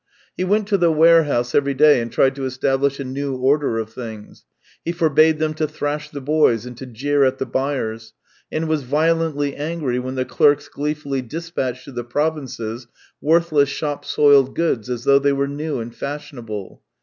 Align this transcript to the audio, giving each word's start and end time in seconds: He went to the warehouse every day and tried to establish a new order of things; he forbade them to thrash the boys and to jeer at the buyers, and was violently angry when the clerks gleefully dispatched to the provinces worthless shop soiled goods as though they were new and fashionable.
He 0.35 0.43
went 0.43 0.65
to 0.69 0.79
the 0.79 0.91
warehouse 0.91 1.53
every 1.53 1.75
day 1.75 2.01
and 2.01 2.11
tried 2.11 2.33
to 2.33 2.45
establish 2.45 2.99
a 2.99 3.03
new 3.03 3.35
order 3.35 3.77
of 3.77 3.93
things; 3.93 4.45
he 4.83 4.91
forbade 4.91 5.37
them 5.37 5.53
to 5.53 5.67
thrash 5.67 6.09
the 6.09 6.19
boys 6.19 6.65
and 6.65 6.75
to 6.77 6.87
jeer 6.87 7.23
at 7.23 7.37
the 7.37 7.45
buyers, 7.45 8.13
and 8.51 8.67
was 8.67 8.81
violently 8.81 9.55
angry 9.55 9.99
when 9.99 10.15
the 10.15 10.25
clerks 10.25 10.67
gleefully 10.69 11.21
dispatched 11.21 11.85
to 11.85 11.91
the 11.91 12.03
provinces 12.03 12.87
worthless 13.21 13.69
shop 13.69 14.03
soiled 14.03 14.55
goods 14.55 14.89
as 14.89 15.03
though 15.03 15.19
they 15.19 15.33
were 15.33 15.47
new 15.47 15.77
and 15.79 15.93
fashionable. 15.95 16.81